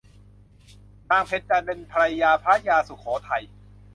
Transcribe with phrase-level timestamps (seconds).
[1.09, 3.43] นางเพ็ญจันทร์เป็นภรรยาพระยาสุโขทัย